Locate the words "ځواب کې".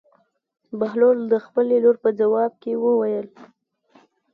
2.19-2.73